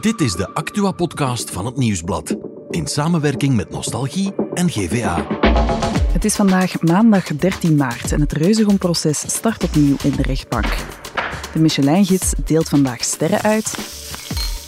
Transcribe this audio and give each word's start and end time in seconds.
Dit 0.00 0.20
is 0.20 0.32
de 0.32 0.54
Actua-podcast 0.54 1.50
van 1.50 1.66
het 1.66 1.76
Nieuwsblad. 1.76 2.36
In 2.70 2.86
samenwerking 2.86 3.56
met 3.56 3.70
Nostalgie 3.70 4.34
en 4.54 4.70
GVA. 4.70 5.26
Het 6.12 6.24
is 6.24 6.36
vandaag 6.36 6.82
maandag 6.82 7.24
13 7.24 7.76
maart 7.76 8.12
en 8.12 8.20
het 8.20 8.32
Reuzegom-proces 8.32 9.18
start 9.18 9.64
opnieuw 9.64 9.96
in 10.02 10.12
de 10.16 10.22
rechtbank. 10.22 10.76
De 11.52 11.58
Michelin-gids 11.58 12.32
deelt 12.44 12.68
vandaag 12.68 13.04
sterren 13.04 13.42
uit. 13.42 13.78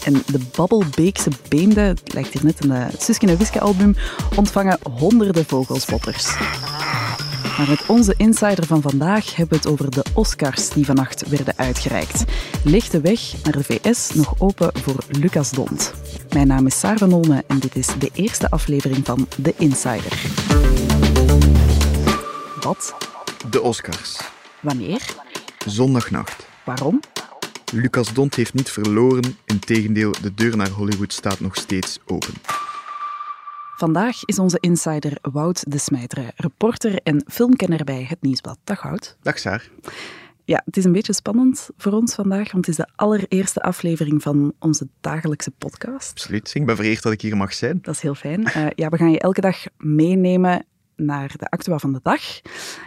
En 0.05 0.13
de 0.13 0.41
Babbelbeekse 0.57 1.31
beemden, 1.49 1.85
het 1.85 2.13
lijkt 2.13 2.33
hier 2.33 2.45
net 2.45 2.65
een 2.65 2.71
uh, 2.71 2.87
Suske 2.99 3.27
en 3.27 3.39
Wiske 3.39 3.61
album, 3.61 3.95
ontvangen 4.37 4.79
honderden 4.99 5.45
vogelspotters. 5.45 6.37
Maar 7.57 7.69
met 7.69 7.87
onze 7.87 8.15
insider 8.17 8.67
van 8.67 8.83
vandaag 8.83 9.37
hebben 9.37 9.49
we 9.49 9.69
het 9.69 9.73
over 9.73 9.91
de 9.91 10.05
Oscars 10.15 10.69
die 10.69 10.85
vannacht 10.85 11.29
werden 11.29 11.55
uitgereikt. 11.57 12.25
Ligt 12.65 12.93
de 12.93 13.01
weg 13.01 13.21
naar 13.43 13.53
de 13.53 13.65
VS 13.65 14.15
nog 14.15 14.35
open 14.39 14.71
voor 14.83 14.97
Lucas 15.09 15.51
Dont? 15.51 15.93
Mijn 16.33 16.47
naam 16.47 16.67
is 16.67 16.79
Saar 16.79 16.99
van 16.99 17.13
Olme 17.13 17.45
en 17.47 17.59
dit 17.59 17.77
is 17.77 17.87
de 17.99 18.11
eerste 18.13 18.51
aflevering 18.51 19.05
van 19.05 19.29
The 19.43 19.55
Insider. 19.59 20.21
Wat? 22.61 22.95
De 23.51 23.61
Oscars. 23.63 24.21
Wanneer? 24.61 25.01
Zondagnacht. 25.67 26.47
Waarom? 26.65 27.01
Lucas 27.73 28.13
Dont 28.13 28.35
heeft 28.35 28.55
niet 28.55 28.71
verloren, 28.71 29.37
integendeel, 29.45 30.15
de 30.23 30.35
deur 30.35 30.57
naar 30.57 30.71
Hollywood 30.71 31.13
staat 31.13 31.41
nog 31.41 31.57
steeds 31.57 31.99
open. 32.07 32.35
Vandaag 33.77 34.25
is 34.25 34.39
onze 34.39 34.59
insider 34.61 35.19
Wout 35.23 35.71
de 35.71 35.79
Smijteren, 35.79 36.33
reporter 36.37 37.01
en 37.03 37.25
filmkenner 37.27 37.85
bij 37.85 38.05
Het 38.09 38.23
Nieuwsblad. 38.23 38.59
Dag 38.65 38.83
Wout. 38.83 39.17
Dag 39.23 39.39
Saar. 39.39 39.69
Ja, 40.45 40.63
het 40.65 40.77
is 40.77 40.85
een 40.85 40.93
beetje 40.93 41.13
spannend 41.13 41.71
voor 41.77 41.93
ons 41.93 42.15
vandaag, 42.15 42.53
want 42.53 42.67
het 42.67 42.79
is 42.79 42.85
de 42.85 42.93
allereerste 42.97 43.61
aflevering 43.61 44.23
van 44.23 44.53
onze 44.59 44.89
dagelijkse 45.01 45.51
podcast. 45.51 46.11
Absoluut. 46.11 46.55
Ik 46.55 46.67
ben 46.67 46.77
vereerd 46.77 47.03
dat 47.03 47.13
ik 47.13 47.21
hier 47.21 47.37
mag 47.37 47.53
zijn. 47.53 47.79
Dat 47.83 47.95
is 47.95 48.01
heel 48.01 48.15
fijn. 48.15 48.41
Uh, 48.41 48.67
ja, 48.75 48.89
we 48.89 48.97
gaan 48.97 49.11
je 49.11 49.19
elke 49.21 49.41
dag 49.41 49.65
meenemen 49.79 50.65
naar 51.05 51.33
de 51.37 51.47
actua 51.47 51.79
van 51.79 51.93
de 51.93 52.01
dag. 52.03 52.21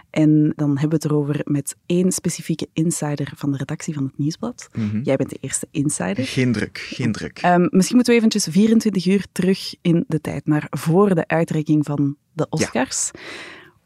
En 0.09 0.53
dan 0.55 0.69
hebben 0.69 0.89
we 0.89 0.95
het 0.95 1.05
erover 1.05 1.41
met 1.43 1.75
één 1.85 2.11
specifieke 2.11 2.67
insider 2.73 3.31
van 3.35 3.51
de 3.51 3.57
redactie 3.57 3.93
van 3.93 4.03
het 4.03 4.17
Nieuwsblad. 4.17 4.69
Mm 4.73 4.89
-hmm. 4.89 5.01
Jij 5.03 5.15
bent 5.15 5.29
de 5.29 5.37
eerste 5.41 5.67
insider. 5.71 6.25
Geen 6.25 6.51
druk, 6.51 6.77
geen 6.77 7.11
druk. 7.11 7.41
Um, 7.45 7.67
misschien 7.71 7.95
moeten 7.95 8.13
we 8.13 8.19
eventjes 8.19 8.47
24 8.49 9.05
uur 9.05 9.25
terug 9.31 9.75
in 9.81 10.05
de 10.07 10.21
tijd, 10.21 10.45
naar 10.45 10.67
voor 10.69 11.15
de 11.15 11.27
uitreiking 11.27 11.85
van 11.85 12.15
de 12.33 12.47
Oscars. 12.49 13.09
Ja. 13.13 13.19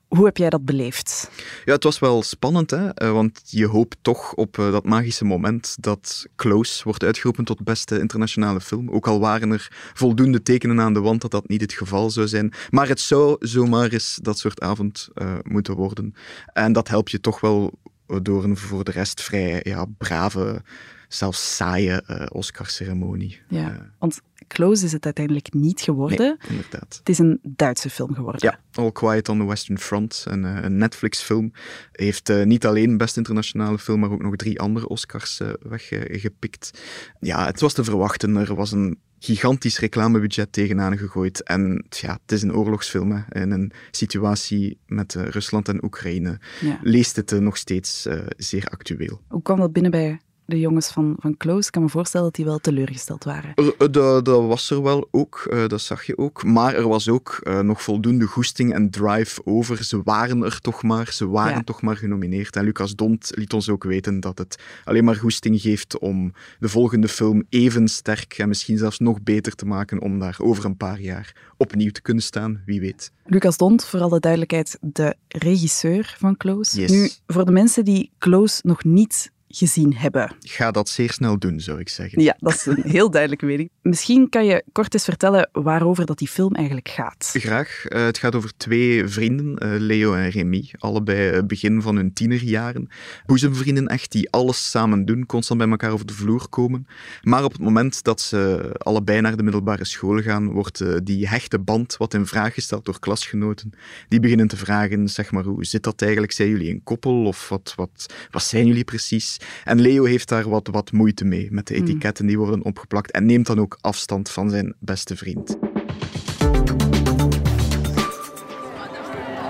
Hoe 0.10 0.26
heb 0.26 0.38
jij 0.38 0.50
dat 0.50 0.66
beleefd? 0.66 1.32
Ja, 1.66 1.74
het 1.74 1.84
was 1.84 2.00
wel 2.00 2.24
spannend, 2.24 2.72
hè? 2.72 3.12
want 3.12 3.42
je 3.46 3.66
hoopt 3.66 3.98
toch 4.02 4.34
op 4.34 4.56
dat 4.56 4.86
magische 4.86 5.26
moment 5.26 5.76
dat 5.80 6.26
Close 6.36 6.84
wordt 6.84 7.04
uitgeroepen 7.04 7.44
tot 7.44 7.64
beste 7.64 8.00
internationale 8.00 8.62
film. 8.62 8.90
Ook 8.90 9.08
al 9.08 9.20
waren 9.20 9.52
er 9.52 9.92
voldoende 9.94 10.42
tekenen 10.42 10.82
aan 10.82 10.94
de 10.94 11.00
wand 11.00 11.22
dat 11.22 11.32
dat 11.32 11.48
niet 11.48 11.62
het 11.62 11.74
geval 11.74 12.10
zou 12.10 12.28
zijn. 12.28 12.54
Maar 12.70 12.88
het 12.88 13.00
zou 13.00 13.36
zomaar 13.40 13.90
eens 13.90 14.20
dat 14.22 14.40
soort 14.40 14.62
avond 14.62 15.10
uh, 15.16 15.34
moeten 15.44 15.76
worden. 15.76 16.14
En 16.54 16.74
dat 16.74 16.88
helpt 16.88 17.12
je 17.12 17.20
toch 17.20 17.40
wel 17.40 17.80
door 18.22 18.44
een 18.44 18.58
voor 18.58 18.84
de 18.84 18.92
rest 18.92 19.22
vrij 19.22 19.60
ja, 19.64 19.86
brave, 19.98 20.62
zelfs 21.10 21.56
saaie 21.56 22.04
uh, 22.10 22.26
Oscar-ceremonie. 22.30 23.42
Ja, 23.48 23.72
uh, 23.72 23.78
want 23.98 24.22
Close 24.48 24.86
is 24.86 24.92
het 24.92 25.06
uiteindelijk 25.06 25.54
niet 25.54 25.82
geworden. 25.82 26.38
Nee, 26.40 26.58
inderdaad. 26.58 26.96
Het 27.00 27.10
is 27.10 27.18
een 27.18 27.40
Duitse 27.44 27.90
film 27.90 28.14
geworden. 28.14 28.42
Ja, 28.44 28.60
All 28.72 28.92
Quiet 28.92 29.30
on 29.30 29.38
the 29.40 29.46
Western 29.46 29.80
Front, 29.80 30.24
een, 30.28 30.44
een 30.44 30.78
Netflix-film. 30.78 31.52
Heeft 31.92 32.30
uh, 32.30 32.44
niet 32.44 32.66
alleen 32.66 32.98
best 32.98 33.18
internationale 33.18 33.80
film, 33.80 34.00
maar 34.00 34.12
ook 34.12 34.22
nog 34.22 34.36
drie 34.36 34.60
andere 34.60 34.88
Oscars 34.88 35.42
weggepikt. 35.60 36.82
ja, 37.20 37.46
het 37.46 37.60
was 37.60 37.74
te 37.74 37.84
verwachten. 37.84 38.36
Er 38.36 38.56
was 38.56 38.72
een 38.72 39.00
gigantisch 39.20 39.80
reclamebudget 39.80 40.52
tegenaan 40.52 40.98
gegooid. 40.98 41.44
En 41.44 41.86
ja, 41.90 42.20
het 42.22 42.32
is 42.32 42.42
een 42.42 42.56
oorlogsfilm. 42.56 43.12
Hè. 43.12 43.42
In 43.42 43.52
een 43.52 43.72
situatie 43.92 44.80
met 44.86 45.14
uh, 45.14 45.24
Rusland 45.24 45.68
en 45.68 45.84
Oekraïne 45.84 46.40
ja. 46.62 46.80
leest 46.82 47.16
het 47.16 47.40
nog 47.40 47.58
steeds 47.58 48.08
zeer 48.38 48.66
actueel. 48.66 49.22
Hoe 49.28 49.42
kwam 49.42 49.60
dat 49.60 49.74
binnen 49.74 49.92
bij 49.92 50.20
de 50.50 50.60
jongens 50.60 50.88
van, 50.88 51.16
van 51.20 51.38
Close, 51.38 51.66
ik 51.66 51.72
kan 51.72 51.82
me 51.82 51.90
voorstellen 51.90 52.26
dat 52.26 52.36
die 52.36 52.46
wel 52.46 52.60
teleurgesteld 52.60 53.24
waren. 53.24 53.54
Dat, 53.78 54.26
dat 54.26 54.46
was 54.46 54.70
er 54.70 54.84
wel 54.84 55.08
ook, 55.12 55.48
uh, 55.50 55.68
dat 55.68 55.82
zag 55.82 56.04
je 56.04 56.18
ook. 56.18 56.44
Maar 56.44 56.76
er 56.76 56.88
was 56.88 57.10
ook 57.10 57.40
uh, 57.44 57.60
nog 57.60 57.82
voldoende 57.82 58.26
goesting 58.26 58.74
en 58.74 58.90
drive 58.90 59.42
over. 59.44 59.84
Ze 59.84 60.02
waren 60.04 60.44
er 60.44 60.60
toch 60.60 60.84
maar, 60.84 61.14
ze 61.14 61.28
waren 61.28 61.56
ja. 61.56 61.64
toch 61.64 61.82
maar 61.82 61.98
genomineerd. 61.98 62.56
En 62.56 62.64
Lucas 62.64 62.96
Dont 62.96 63.32
liet 63.36 63.54
ons 63.54 63.70
ook 63.70 63.84
weten 63.84 64.20
dat 64.20 64.38
het 64.38 64.64
alleen 64.84 65.04
maar 65.04 65.16
goesting 65.16 65.62
geeft 65.62 66.00
om 66.00 66.34
de 66.60 66.70
volgende 66.70 67.08
film 67.08 67.44
even 67.50 67.88
sterk 67.88 68.38
en 68.38 68.48
misschien 68.48 68.78
zelfs 68.78 69.00
nog 69.00 69.22
beter 69.22 69.56
te 69.56 69.66
maken 69.66 70.02
om 70.02 70.20
daar 70.20 70.38
over 70.42 70.66
een 70.66 70.78
paar 70.78 71.00
jaar 71.00 71.36
opnieuw 71.58 71.92
te 71.92 72.02
kunnen 72.02 72.24
staan, 72.24 72.62
wie 72.66 72.80
weet. 72.80 73.12
Lucas 73.26 73.58
Dont, 73.58 73.86
voor 73.86 74.00
alle 74.00 74.20
duidelijkheid, 74.20 74.78
de 74.82 75.16
regisseur 75.28 76.16
van 76.18 76.38
Close. 76.38 76.82
Yes. 76.82 76.92
Nu, 76.92 77.10
voor 77.28 77.46
de 77.46 77.52
mensen 77.52 77.86
die 77.86 78.12
Close 78.18 78.60
nog 78.64 78.84
niet 78.84 79.32
gezien 79.52 79.96
hebben. 79.96 80.36
Ga 80.40 80.72
dat 80.72 80.90
zeer 80.90 81.12
snel 81.12 81.40
doen, 81.40 81.60
zou 81.60 81.80
ik 81.80 81.90
zeggen. 81.90 82.22
Ja, 82.22 82.36
dat 82.40 82.54
is 82.54 82.66
een 82.66 82.82
heel 82.84 83.12
duidelijke 83.12 83.46
mening. 83.46 83.70
Misschien 83.82 84.30
kan 84.30 84.46
je 84.46 84.64
kort 84.72 84.94
eens 84.94 85.04
vertellen 85.04 85.50
waarover 85.52 86.06
dat 86.06 86.18
die 86.18 86.28
film 86.28 86.56
eigenlijk 86.56 86.90
gaat. 86.90 87.30
Graag. 87.34 87.84
Uh, 87.90 88.06
het 88.06 88.18
gaat 88.18 88.36
over 88.36 88.52
twee 88.58 89.08
vrienden, 89.08 89.66
uh, 89.66 89.80
Leo 89.80 90.14
en 90.14 90.30
Remy, 90.30 90.70
allebei 90.78 91.36
uh, 91.36 91.44
begin 91.44 91.82
van 91.82 91.96
hun 91.96 92.14
tienerjaren. 92.14 92.90
Boezemvrienden 93.26 93.88
echt, 93.88 94.12
die 94.12 94.32
alles 94.32 94.70
samen 94.70 95.06
doen, 95.06 95.26
constant 95.26 95.60
bij 95.60 95.70
elkaar 95.70 95.92
over 95.92 96.06
de 96.06 96.14
vloer 96.14 96.50
komen. 96.50 96.88
Maar 97.22 97.44
op 97.44 97.52
het 97.52 97.62
moment 97.62 98.04
dat 98.04 98.22
ze 98.22 98.72
allebei 98.78 99.22
naar 99.22 99.38
de 99.38 99.44
middelbare 99.44 99.86
school 99.86 100.22
gaan, 100.22 100.52
wordt 100.52 101.06
die 101.06 101.28
hechte 101.28 101.60
band 101.60 101.98
wat 101.98 102.14
in 102.14 102.26
vraag 102.26 102.54
gesteld 102.54 102.86
door 102.86 103.00
klasgenoten. 103.00 103.72
Die 104.08 104.20
beginnen 104.20 104.48
te 104.48 104.58
vragen, 104.58 105.10
zeg 105.10 105.32
maar, 105.32 105.44
hoe 105.44 105.66
zit 105.66 105.84
dat 105.84 106.02
eigenlijk? 106.02 106.32
Zijn 106.32 106.50
jullie 106.50 106.72
een 106.72 106.84
koppel? 106.84 107.26
Of 107.26 107.50
wat, 107.50 107.74
wat, 107.76 108.14
wat 108.32 108.44
zijn 108.44 108.68
jullie 108.68 108.84
precies? 108.84 109.39
En 109.64 109.82
Leo 109.82 110.04
heeft 110.04 110.30
daar 110.30 110.50
wat, 110.50 110.68
wat 110.72 110.92
moeite 110.92 111.26
mee 111.26 111.48
met 111.52 111.68
de 111.68 111.74
etiketten 111.74 112.26
die 112.26 112.38
worden 112.38 112.64
opgeplakt 112.64 113.12
en 113.12 113.26
neemt 113.26 113.48
dan 113.48 113.60
ook 113.60 113.78
afstand 113.82 114.30
van 114.30 114.50
zijn 114.50 114.76
beste 114.80 115.16
vriend. 115.16 115.58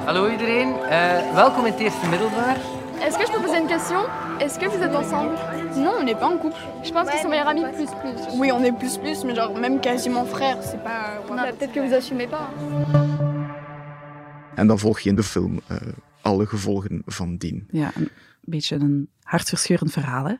Hallo 0.05 0.31
iedereen, 0.31 0.67
uh, 0.67 1.33
welkom 1.33 1.65
in 1.65 1.71
het 1.71 1.81
eerste 1.81 2.07
middelbaar. 2.09 2.57
Est-ce 3.01 3.17
que 3.17 3.25
je 3.25 3.31
peux 3.31 3.41
poser 3.41 3.59
une 3.61 3.67
question 3.67 3.99
Est-ce 4.39 4.59
que 4.59 4.67
vous 4.69 4.81
êtes 4.81 4.95
ensemble 4.95 5.35
Non, 5.75 5.99
on 5.99 6.03
n'est 6.03 6.19
pas 6.19 6.27
en 6.27 6.37
couple. 6.37 6.57
Je 6.83 6.91
pense 6.91 7.09
qu'ils 7.09 7.19
sont 7.19 7.29
meilleurs 7.29 7.47
amis 7.47 7.65
plus 7.75 7.89
plus. 8.01 8.39
Oui, 8.39 8.51
on 8.51 8.63
est 8.63 8.77
plus 8.77 8.97
plus, 8.97 9.23
mais 9.23 9.35
genre 9.35 9.57
même 9.57 9.79
quasiment 9.79 10.25
frères, 10.25 10.57
c'est 10.61 10.83
pas. 10.83 11.21
Voilà. 11.27 11.51
Peut-être 11.53 11.73
que 11.73 11.79
vous 11.79 11.93
assumez 11.93 12.27
pas. 12.27 12.49
En 14.57 14.65
dan 14.65 14.79
volg 14.79 14.99
je 14.99 15.09
in 15.09 15.15
de 15.15 15.23
film 15.23 15.59
uh, 15.71 15.77
alle 16.21 16.45
gevolgen 16.45 17.01
van 17.05 17.37
dien. 17.37 17.67
Ja, 17.71 17.91
een 17.95 18.09
beetje 18.41 18.75
een 18.75 19.09
hartverscheurend 19.29 19.91
verhaal, 19.91 20.25
hè? 20.25 20.35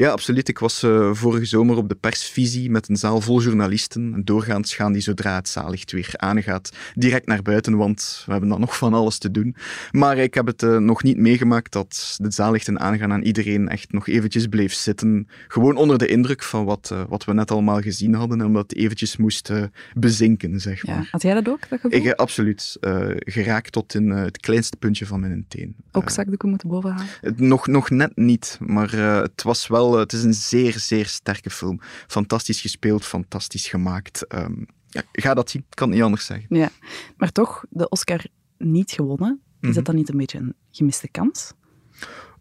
Ja, 0.00 0.10
absoluut. 0.10 0.48
Ik 0.48 0.58
was 0.58 0.82
uh, 0.82 1.10
vorige 1.12 1.44
zomer 1.44 1.76
op 1.76 1.88
de 1.88 1.94
persvisie 1.94 2.70
met 2.70 2.88
een 2.88 2.96
zaal 2.96 3.20
vol 3.20 3.42
journalisten. 3.42 4.12
En 4.14 4.24
doorgaans 4.24 4.74
gaan 4.74 4.92
die 4.92 5.02
zodra 5.02 5.34
het 5.34 5.48
zaallicht 5.48 5.92
weer 5.92 6.10
aangaat 6.16 6.70
direct 6.94 7.26
naar 7.26 7.42
buiten, 7.42 7.76
want 7.76 8.22
we 8.26 8.32
hebben 8.32 8.50
dan 8.50 8.60
nog 8.60 8.76
van 8.76 8.94
alles 8.94 9.18
te 9.18 9.30
doen. 9.30 9.56
Maar 9.90 10.18
ik 10.18 10.34
heb 10.34 10.46
het 10.46 10.62
uh, 10.62 10.76
nog 10.76 11.02
niet 11.02 11.16
meegemaakt 11.16 11.72
dat 11.72 12.16
de 12.20 12.30
zaallichten 12.30 12.80
aangaan 12.80 13.12
en 13.12 13.24
iedereen 13.24 13.68
echt 13.68 13.92
nog 13.92 14.08
eventjes 14.08 14.46
bleef 14.46 14.72
zitten. 14.72 15.28
Gewoon 15.48 15.76
onder 15.76 15.98
de 15.98 16.06
indruk 16.06 16.42
van 16.42 16.64
wat, 16.64 16.90
uh, 16.92 17.02
wat 17.08 17.24
we 17.24 17.32
net 17.32 17.50
allemaal 17.50 17.80
gezien 17.80 18.14
hadden 18.14 18.40
en 18.40 18.46
omdat 18.46 18.70
het 18.70 18.78
eventjes 18.78 19.16
moest 19.16 19.52
bezinken, 19.94 20.60
zeg 20.60 20.86
maar. 20.86 20.96
Ja. 20.96 21.06
Had 21.10 21.22
jij 21.22 21.34
dat 21.34 21.48
ook, 21.48 21.68
dat 21.68 21.80
gevoel? 21.80 22.00
Ik, 22.00 22.12
absoluut. 22.12 22.76
geraakt 23.18 23.72
tot 23.72 23.94
in 23.94 24.10
het 24.10 24.38
kleinste 24.38 24.76
puntje 24.76 25.06
van 25.06 25.20
mijn 25.20 25.44
teen. 25.48 25.74
Ook 25.92 26.10
zakdoeken 26.10 26.48
moeten 26.48 26.68
bovenhalen? 26.68 27.06
nog, 27.36 27.66
nog 27.66 27.90
net 27.90 28.16
niet, 28.16 28.58
maar 28.60 28.92
het 28.92 29.42
was 29.42 29.66
wel 29.66 29.89
het 29.98 30.12
is 30.12 30.22
een 30.22 30.34
zeer, 30.34 30.78
zeer 30.78 31.06
sterke 31.06 31.50
film. 31.50 31.80
Fantastisch 32.06 32.60
gespeeld, 32.60 33.04
fantastisch 33.04 33.68
gemaakt. 33.68 34.34
Um, 34.34 34.66
ja, 34.86 35.02
ga 35.12 35.34
dat 35.34 35.50
zien, 35.50 35.64
kan 35.68 35.90
niet 35.90 36.02
anders 36.02 36.26
zeggen. 36.26 36.56
Ja, 36.56 36.70
maar 37.16 37.32
toch, 37.32 37.64
de 37.70 37.88
Oscar 37.88 38.24
niet 38.58 38.90
gewonnen. 38.90 39.40
Is 39.42 39.56
mm-hmm. 39.60 39.74
dat 39.74 39.84
dan 39.84 39.94
niet 39.94 40.08
een 40.08 40.16
beetje 40.16 40.38
een 40.38 40.54
gemiste 40.70 41.08
kans? 41.08 41.52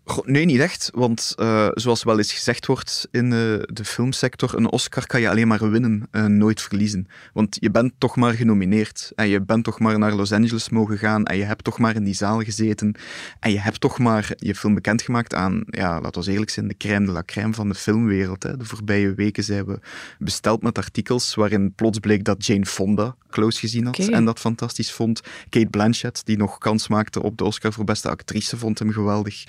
Goh, 0.10 0.26
nee, 0.26 0.46
niet 0.46 0.60
echt. 0.60 0.90
Want 0.94 1.36
uh, 1.38 1.68
zoals 1.74 2.04
wel 2.04 2.18
eens 2.18 2.34
gezegd 2.34 2.66
wordt 2.66 3.08
in 3.12 3.26
uh, 3.26 3.32
de 3.66 3.86
filmsector, 3.86 4.56
een 4.56 4.72
Oscar 4.72 5.08
kan 5.08 5.22
je 5.22 5.30
alleen 5.30 5.48
maar 5.48 5.72
winnen, 5.72 6.08
uh, 6.12 6.26
nooit 6.26 6.62
verliezen. 6.62 7.08
Want 7.34 7.58
je 7.60 7.72
bent 7.72 7.94
toch 7.98 8.16
maar 8.16 8.34
genomineerd. 8.34 9.12
En 9.16 9.28
je 9.28 9.42
bent 9.42 9.64
toch 9.64 9.80
maar 9.80 10.00
naar 10.00 10.14
Los 10.14 10.32
Angeles 10.32 10.70
mogen 10.70 10.98
gaan. 10.98 11.26
En 11.26 11.38
je 11.38 11.44
hebt 11.44 11.64
toch 11.64 11.78
maar 11.78 11.96
in 11.96 12.04
die 12.04 12.14
zaal 12.14 12.42
gezeten. 12.42 12.96
En 13.40 13.52
je 13.52 13.60
hebt 13.60 13.80
toch 13.80 14.00
maar 14.00 14.34
je 14.36 14.56
film 14.56 14.74
bekendgemaakt 14.74 15.34
aan, 15.34 15.64
ja, 15.66 16.02
laten 16.02 16.24
we 16.24 16.32
eerlijk 16.32 16.52
zijn, 16.52 16.68
de 16.68 16.78
crème 16.78 17.06
de 17.06 17.12
la 17.12 17.24
crème 17.26 17.54
van 17.54 17.70
de 17.70 17.76
filmwereld. 17.76 18.44
Hè. 18.44 18.58
De 18.58 18.66
voorbije 18.66 19.14
weken 19.14 19.44
zijn 19.44 19.66
we 19.66 19.80
besteld 20.20 20.62
met 20.62 20.78
artikels 20.78 21.36
waarin 21.36 21.74
plots 21.76 22.00
bleek 22.00 22.24
dat 22.24 22.46
Jane 22.46 22.66
Fonda 22.66 23.16
Close 23.30 23.60
gezien 23.60 23.86
had 23.86 23.98
en 23.98 24.26
dat 24.26 24.40
fantastisch 24.40 24.92
vond. 24.92 25.22
Kate 25.50 25.70
Blanchett, 25.70 26.26
die 26.26 26.38
nog 26.38 26.58
kans 26.58 26.88
maakte 26.88 27.24
op 27.24 27.38
de 27.38 27.44
Oscar 27.44 27.74
voor 27.74 27.84
beste 27.84 28.10
actrice, 28.10 28.58
vond 28.58 28.80
hem 28.80 28.92
geweldig. 28.92 29.44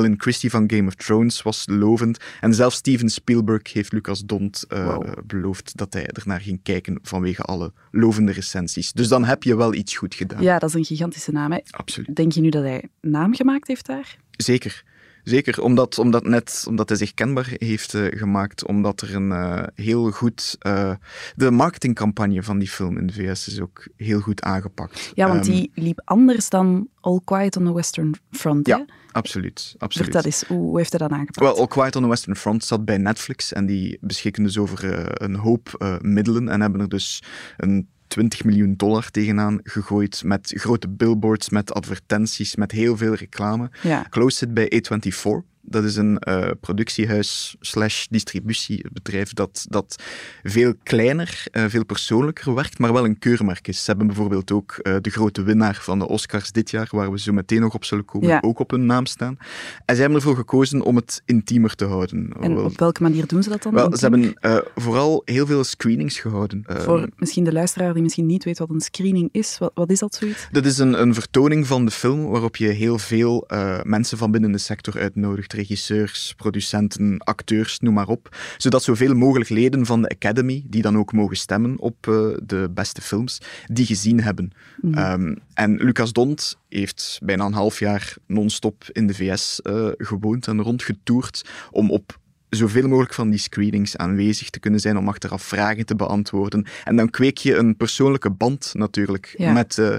Gwendolyn 0.00 0.20
Christie 0.20 0.50
van 0.50 0.70
Game 0.70 0.86
of 0.86 0.94
Thrones 0.94 1.42
was 1.42 1.64
lovend. 1.66 2.18
En 2.40 2.54
zelfs 2.54 2.76
Steven 2.76 3.08
Spielberg 3.08 3.72
heeft 3.72 3.92
Lucas 3.92 4.24
Dont 4.24 4.64
uh, 4.68 4.84
wow. 4.84 5.26
beloofd 5.26 5.76
dat 5.76 5.92
hij 5.92 6.06
ernaar 6.06 6.40
ging 6.40 6.60
kijken 6.62 6.98
vanwege 7.02 7.42
alle 7.42 7.72
lovende 7.90 8.32
recensies. 8.32 8.92
Dus 8.92 9.08
dan 9.08 9.24
heb 9.24 9.42
je 9.42 9.56
wel 9.56 9.74
iets 9.74 9.96
goed 9.96 10.14
gedaan. 10.14 10.42
Ja, 10.42 10.58
dat 10.58 10.68
is 10.68 10.74
een 10.74 10.84
gigantische 10.84 11.32
naam. 11.32 11.52
Hè? 11.52 11.58
Absoluut. 11.70 12.16
Denk 12.16 12.32
je 12.32 12.40
nu 12.40 12.48
dat 12.48 12.62
hij 12.62 12.88
naam 13.00 13.34
gemaakt 13.34 13.68
heeft 13.68 13.86
daar? 13.86 14.16
Zeker. 14.30 14.84
Zeker, 15.24 15.62
omdat, 15.62 15.98
omdat, 15.98 16.24
net, 16.24 16.64
omdat 16.68 16.88
hij 16.88 16.98
zich 16.98 17.14
kenbaar 17.14 17.46
heeft 17.56 17.94
uh, 17.94 18.18
gemaakt, 18.18 18.66
omdat 18.66 19.00
er 19.00 19.14
een 19.14 19.30
uh, 19.30 19.62
heel 19.74 20.10
goed... 20.10 20.56
Uh, 20.66 20.92
de 21.36 21.50
marketingcampagne 21.50 22.42
van 22.42 22.58
die 22.58 22.68
film 22.68 22.98
in 22.98 23.06
de 23.06 23.12
VS 23.12 23.48
is 23.48 23.60
ook 23.60 23.88
heel 23.96 24.20
goed 24.20 24.42
aangepakt. 24.42 25.12
Ja, 25.14 25.28
want 25.28 25.46
um, 25.46 25.52
die 25.52 25.70
liep 25.74 26.00
anders 26.04 26.48
dan 26.48 26.88
All 27.00 27.20
Quiet 27.24 27.56
on 27.56 27.64
the 27.64 27.74
Western 27.74 28.14
Front, 28.30 28.66
Ja, 28.66 28.78
hè? 28.78 28.84
absoluut. 29.12 29.74
absoluut. 29.78 30.24
Eens, 30.24 30.44
hoe 30.48 30.78
heeft 30.78 30.90
hij 30.90 31.00
dat 31.08 31.10
aangepakt? 31.10 31.40
Wel, 31.40 31.58
All 31.58 31.66
Quiet 31.66 31.96
on 31.96 32.02
the 32.02 32.08
Western 32.08 32.36
Front 32.36 32.64
zat 32.64 32.84
bij 32.84 32.98
Netflix 32.98 33.52
en 33.52 33.66
die 33.66 33.98
beschikken 34.00 34.42
dus 34.42 34.58
over 34.58 34.84
een 35.22 35.34
hoop 35.34 35.98
middelen 36.00 36.48
en 36.48 36.60
hebben 36.60 36.80
er 36.80 36.88
dus 36.88 37.22
een 37.56 37.88
20 38.10 38.44
miljoen 38.44 38.74
dollar 38.76 39.10
tegenaan 39.10 39.60
gegooid 39.62 40.22
met 40.24 40.52
grote 40.56 40.88
billboards, 40.88 41.48
met 41.48 41.74
advertenties, 41.74 42.56
met 42.56 42.72
heel 42.72 42.96
veel 42.96 43.14
reclame. 43.14 43.70
Ja. 43.82 44.06
Close 44.10 44.36
zit 44.36 44.54
bij 44.54 44.72
A24. 44.74 45.49
Dat 45.62 45.84
is 45.84 45.96
een 45.96 46.22
uh, 46.28 46.50
productiehuis 46.60 47.56
slash 47.60 48.06
distributiebedrijf 48.54 49.32
dat, 49.32 49.66
dat 49.68 50.02
veel 50.42 50.74
kleiner, 50.82 51.44
uh, 51.52 51.64
veel 51.68 51.84
persoonlijker 51.84 52.54
werkt, 52.54 52.78
maar 52.78 52.92
wel 52.92 53.04
een 53.04 53.18
keurmerk 53.18 53.68
is. 53.68 53.78
Ze 53.78 53.84
hebben 53.86 54.06
bijvoorbeeld 54.06 54.52
ook 54.52 54.78
uh, 54.82 54.96
de 55.00 55.10
grote 55.10 55.42
winnaar 55.42 55.78
van 55.82 55.98
de 55.98 56.08
Oscars 56.08 56.52
dit 56.52 56.70
jaar, 56.70 56.88
waar 56.90 57.10
we 57.10 57.18
zo 57.18 57.32
meteen 57.32 57.60
nog 57.60 57.74
op 57.74 57.84
zullen 57.84 58.04
komen, 58.04 58.28
Ja. 58.28 58.38
ook 58.40 58.58
op 58.58 58.70
hun 58.70 58.86
naam 58.86 59.06
staan. 59.06 59.36
En 59.84 59.94
zij 59.94 59.96
hebben 59.96 60.16
ervoor 60.16 60.36
gekozen 60.36 60.82
om 60.82 60.96
het 60.96 61.22
intiemer 61.24 61.74
te 61.74 61.84
houden. 61.84 62.32
En 62.40 62.54
Wel- 62.54 62.64
op 62.64 62.78
welke 62.78 63.02
manier 63.02 63.26
doen 63.26 63.42
ze 63.42 63.48
dat 63.48 63.62
dan? 63.62 63.72
wel, 63.74 63.96
ze 63.96 64.00
hebben 64.00 64.34
eh, 64.34 64.56
vooral 64.74 65.22
heel 65.24 65.46
veel 65.46 65.64
screenings 65.64 66.18
gehouden. 66.18 66.62
Eh, 66.66 66.76
Voor 66.76 67.08
misschien 67.16 67.44
de 67.44 67.52
luisteraar 67.52 67.92
die 67.94 68.02
misschien 68.02 68.26
niet 68.26 68.44
weet 68.44 68.58
wat 68.58 68.70
een 68.70 68.80
screening 68.80 69.28
is, 69.32 69.58
wat, 69.58 69.70
wat 69.74 69.90
is 69.90 69.98
dat 69.98 70.14
zoiets? 70.14 70.48
Dat 70.50 70.64
is 70.64 70.78
een, 70.78 71.00
een 71.00 71.14
vertoning 71.14 71.66
van 71.66 71.84
de 71.84 71.90
film 71.90 72.26
waarop 72.26 72.56
je 72.56 72.68
heel 72.68 72.98
veel 72.98 73.44
eh, 73.48 73.80
mensen 73.82 74.18
van 74.18 74.30
binnen 74.30 74.52
de 74.52 74.58
sector 74.58 74.98
uitnodigt. 74.98 75.49
Regisseurs, 75.52 76.34
producenten, 76.36 77.18
acteurs, 77.18 77.80
noem 77.80 77.94
maar 77.94 78.08
op. 78.08 78.36
Zodat 78.56 78.82
zoveel 78.82 79.14
mogelijk 79.14 79.50
leden 79.50 79.86
van 79.86 80.02
de 80.02 80.08
Academy, 80.08 80.62
die 80.66 80.82
dan 80.82 80.98
ook 80.98 81.12
mogen 81.12 81.36
stemmen 81.36 81.78
op 81.78 82.08
eh, 82.08 82.14
de 82.42 82.70
beste 82.74 83.00
films, 83.00 83.38
die 83.66 83.86
gezien 83.86 84.20
hebben. 84.20 84.52
Mhm. 84.80 84.98
Ehm, 84.98 85.34
en 85.54 85.76
Lucas 85.76 86.12
Dont 86.12 86.58
heeft 86.68 87.18
bijna 87.22 87.44
een 87.44 87.52
half 87.52 87.78
jaar 87.78 88.14
non-stop 88.26 88.84
in 88.92 89.06
de 89.06 89.14
VS 89.14 89.62
eh, 89.62 89.88
gewoond 89.96 90.46
en 90.46 90.62
rondgetoerd 90.62 91.48
om 91.70 91.90
op 91.90 92.18
zoveel 92.50 92.88
mogelijk 92.88 93.14
van 93.14 93.30
die 93.30 93.38
screenings 93.38 93.96
aanwezig 93.96 94.50
te 94.50 94.60
kunnen 94.60 94.80
zijn, 94.80 94.96
om 94.96 95.08
achteraf 95.08 95.42
vragen 95.42 95.86
te 95.86 95.96
beantwoorden. 95.96 96.66
En 96.84 96.96
dan 96.96 97.10
kweek 97.10 97.38
je 97.38 97.56
een 97.56 97.76
persoonlijke 97.76 98.30
band 98.30 98.72
natuurlijk 98.74 99.34
Ja. 99.36 99.52
met 99.52 99.78
eh, 99.78 99.94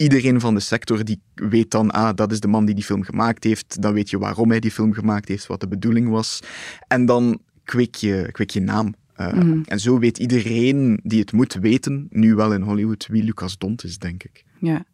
iedereen 0.00 0.40
van 0.40 0.54
de 0.54 0.60
sector. 0.60 1.04
Die 1.04 1.20
weet 1.34 1.70
dan, 1.70 1.90
ah, 1.90 2.14
dat 2.14 2.32
is 2.32 2.40
de 2.40 2.48
man 2.48 2.64
die 2.64 2.74
die 2.74 2.84
film 2.84 3.02
gemaakt 3.02 3.44
heeft. 3.44 3.82
Dan 3.82 3.92
weet 3.92 4.10
je 4.10 4.18
waarom 4.18 4.50
hij 4.50 4.60
die 4.60 4.70
film 4.70 4.92
gemaakt 4.92 5.28
heeft, 5.28 5.46
wat 5.46 5.60
de 5.60 5.68
bedoeling 5.68 6.08
was. 6.08 6.40
En 6.88 7.06
dan 7.06 7.40
kweek 7.64 7.94
je, 7.94 8.28
kweek 8.32 8.50
je 8.50 8.60
naam. 8.60 8.94
Uh, 9.20 9.32
Mhm. 9.32 9.60
En 9.64 9.80
zo 9.80 9.98
weet 9.98 10.18
iedereen 10.18 11.00
die 11.02 11.20
het 11.20 11.32
moet 11.32 11.54
weten, 11.54 12.06
nu 12.10 12.34
wel 12.34 12.52
in 12.52 12.62
Hollywood, 12.62 13.06
wie 13.06 13.22
Lucas 13.24 13.58
Dont 13.58 13.84
is, 13.84 13.98
denk 13.98 14.22
ik. 14.24 14.44
Ja. 14.60 14.84